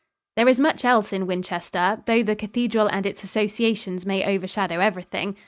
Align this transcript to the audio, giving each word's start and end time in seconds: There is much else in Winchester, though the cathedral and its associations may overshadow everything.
There 0.35 0.47
is 0.49 0.59
much 0.59 0.83
else 0.83 1.13
in 1.13 1.27
Winchester, 1.27 2.01
though 2.07 2.23
the 2.23 2.35
cathedral 2.35 2.87
and 2.87 3.05
its 3.05 3.23
associations 3.23 4.03
may 4.03 4.25
overshadow 4.25 4.79
everything. 4.79 5.37